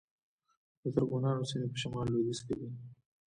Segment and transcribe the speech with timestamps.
[0.81, 2.67] د ترکمنانو سیمې په شمال لویدیځ کې دي